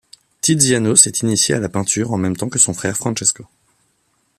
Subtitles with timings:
[0.41, 3.45] Tiziano s'est initié à la peinture en même temps que son frère Francesco.